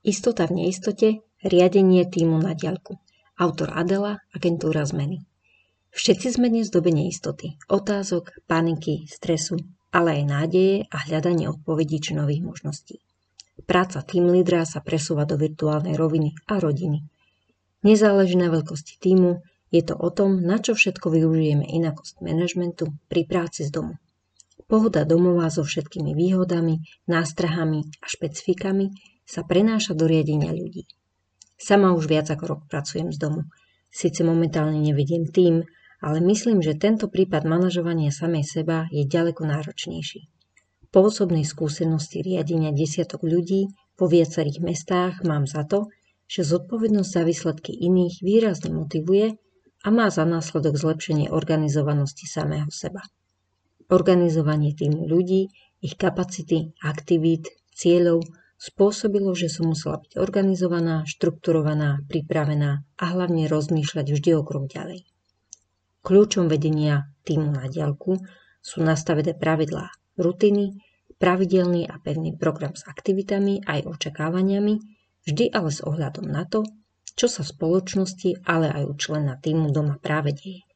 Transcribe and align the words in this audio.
Istota 0.00 0.48
v 0.48 0.64
neistote, 0.64 1.20
riadenie 1.44 2.08
týmu 2.08 2.40
na 2.40 2.56
diaľku. 2.56 2.96
Autor 3.36 3.76
Adela, 3.76 4.16
agentúra 4.32 4.80
zmeny. 4.88 5.28
Všetci 5.92 6.40
sme 6.40 6.48
dnes 6.48 6.72
v 6.72 6.80
dobe 6.80 6.88
neistoty, 6.88 7.60
otázok, 7.68 8.48
paniky, 8.48 9.04
stresu, 9.04 9.60
ale 9.92 10.16
aj 10.16 10.22
nádeje 10.24 10.88
a 10.88 11.04
hľadanie 11.04 11.52
odpovedí 11.52 12.00
či 12.00 12.16
nových 12.16 12.40
možností. 12.40 12.96
Práca 13.68 14.00
tým 14.00 14.32
lídra 14.32 14.64
sa 14.64 14.80
presúva 14.80 15.28
do 15.28 15.36
virtuálnej 15.36 16.00
roviny 16.00 16.32
a 16.48 16.56
rodiny. 16.56 17.04
Nezáleží 17.84 18.40
na 18.40 18.48
veľkosti 18.48 18.96
týmu, 19.04 19.44
je 19.68 19.84
to 19.84 20.00
o 20.00 20.08
tom, 20.08 20.40
na 20.40 20.64
čo 20.64 20.72
všetko 20.72 21.12
využijeme 21.12 21.68
inakosť 21.76 22.24
manažmentu 22.24 22.88
pri 23.04 23.28
práci 23.28 23.68
z 23.68 23.76
domu. 23.76 24.00
Pohoda 24.64 25.04
domová 25.04 25.52
so 25.52 25.60
všetkými 25.60 26.16
výhodami, 26.16 26.80
nástrahami 27.04 27.84
a 28.00 28.06
špecifikami 28.08 28.88
sa 29.30 29.46
prenáša 29.46 29.94
do 29.94 30.10
riadenia 30.10 30.50
ľudí. 30.50 30.90
Sama 31.54 31.94
už 31.94 32.10
viac 32.10 32.26
ako 32.34 32.44
rok 32.50 32.60
pracujem 32.66 33.14
z 33.14 33.18
domu. 33.22 33.46
Sice 33.94 34.26
momentálne 34.26 34.82
nevediem 34.82 35.30
tým, 35.30 35.62
ale 36.02 36.18
myslím, 36.18 36.58
že 36.58 36.74
tento 36.74 37.06
prípad 37.06 37.46
manažovania 37.46 38.10
samej 38.10 38.42
seba 38.42 38.90
je 38.90 39.06
ďaleko 39.06 39.46
náročnejší. 39.46 40.26
Po 40.90 41.06
osobnej 41.06 41.46
skúsenosti 41.46 42.18
riadenia 42.26 42.74
desiatok 42.74 43.22
ľudí 43.22 43.70
po 43.94 44.10
viacerých 44.10 44.58
mestách 44.58 45.22
mám 45.22 45.46
za 45.46 45.62
to, 45.62 45.86
že 46.26 46.42
zodpovednosť 46.42 47.10
za 47.14 47.22
výsledky 47.22 47.70
iných 47.70 48.26
výrazne 48.26 48.74
motivuje 48.74 49.38
a 49.86 49.88
má 49.94 50.10
za 50.10 50.26
následok 50.26 50.74
zlepšenie 50.74 51.30
organizovanosti 51.30 52.26
samého 52.26 52.66
seba. 52.74 53.06
Organizovanie 53.86 54.74
týmu 54.74 55.06
ľudí, 55.06 55.50
ich 55.78 55.94
kapacity, 55.94 56.74
aktivít, 56.82 57.46
cieľov 57.74 58.26
spôsobilo, 58.60 59.32
že 59.32 59.48
som 59.48 59.72
musela 59.72 59.96
byť 59.96 60.20
organizovaná, 60.20 61.08
štrukturovaná, 61.08 62.04
pripravená 62.04 62.84
a 63.00 63.04
hlavne 63.08 63.48
rozmýšľať 63.48 64.06
vždy 64.12 64.30
o 64.36 64.44
krok 64.44 64.68
ďalej. 64.68 65.08
Kľúčom 66.04 66.44
vedenia 66.52 67.08
týmu 67.24 67.56
na 67.56 67.72
diaľku 67.72 68.20
sú 68.60 68.84
nastavené 68.84 69.32
pravidlá, 69.32 69.88
rutiny, 70.20 70.76
pravidelný 71.16 71.88
a 71.88 71.96
pevný 72.04 72.36
program 72.36 72.76
s 72.76 72.84
aktivitami 72.84 73.64
aj 73.64 73.88
očakávaniami, 73.88 74.76
vždy 75.24 75.44
ale 75.56 75.72
s 75.72 75.80
ohľadom 75.80 76.28
na 76.28 76.44
to, 76.44 76.68
čo 77.16 77.32
sa 77.32 77.40
v 77.40 77.52
spoločnosti, 77.56 78.44
ale 78.44 78.68
aj 78.68 78.84
u 78.84 78.94
člena 78.96 79.40
týmu 79.40 79.72
doma 79.72 79.96
práve 79.96 80.36
deje. 80.36 80.68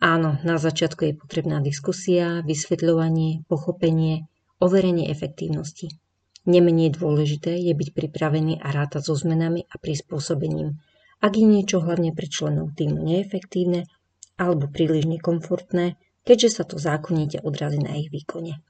Áno, 0.00 0.40
na 0.44 0.56
začiatku 0.56 1.04
je 1.08 1.14
potrebná 1.16 1.60
diskusia, 1.64 2.44
vysvetľovanie, 2.44 3.44
pochopenie, 3.44 4.24
overenie 4.60 5.12
efektívnosti– 5.12 5.92
Nemenej 6.44 7.00
dôležité 7.00 7.56
je 7.56 7.72
byť 7.72 7.96
pripravený 7.96 8.60
a 8.60 8.68
rátať 8.68 9.08
so 9.08 9.16
zmenami 9.16 9.64
a 9.64 9.80
prispôsobením. 9.80 10.76
Ak 11.24 11.40
je 11.40 11.46
niečo 11.48 11.80
hlavne 11.80 12.12
pre 12.12 12.28
členov 12.28 12.76
týmu 12.76 13.00
neefektívne 13.00 13.88
alebo 14.36 14.68
príliš 14.68 15.08
nekomfortné, 15.08 15.96
keďže 16.28 16.60
sa 16.60 16.64
to 16.68 16.76
zákonite 16.76 17.40
odrazí 17.40 17.80
na 17.80 17.96
ich 17.96 18.12
výkone. 18.12 18.60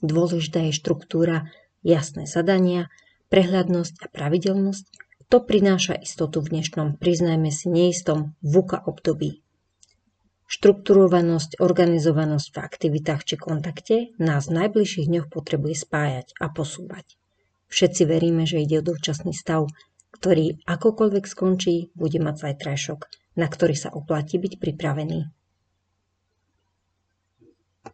Dôležitá 0.00 0.64
je 0.64 0.72
štruktúra, 0.72 1.52
jasné 1.84 2.24
zadania, 2.24 2.88
prehľadnosť 3.28 3.94
a 4.00 4.06
pravidelnosť. 4.08 4.84
To 5.28 5.44
prináša 5.44 6.00
istotu 6.00 6.40
v 6.40 6.56
dnešnom, 6.56 6.96
priznajme 6.96 7.52
si, 7.52 7.68
neistom 7.68 8.32
VUKA 8.40 8.88
období. 8.88 9.43
Štrukturovanosť, 10.44 11.56
organizovanosť 11.58 12.48
v 12.52 12.58
aktivitách 12.60 13.22
či 13.24 13.34
kontakte 13.40 13.96
nás 14.20 14.52
v 14.52 14.60
najbližších 14.60 15.08
dňoch 15.08 15.28
potrebuje 15.32 15.74
spájať 15.88 16.26
a 16.36 16.52
posúvať. 16.52 17.16
Všetci 17.72 18.02
veríme, 18.04 18.44
že 18.44 18.60
ide 18.60 18.84
o 18.84 18.86
dočasný 18.86 19.32
stav, 19.32 19.66
ktorý 20.14 20.62
akokoľvek 20.68 21.24
skončí, 21.26 21.90
bude 21.96 22.22
mať 22.22 22.44
zajtrajšok, 22.44 23.00
na 23.40 23.50
ktorý 23.50 23.74
sa 23.74 23.90
oplatí 23.90 24.38
byť 24.38 24.62
pripravený. 24.62 25.26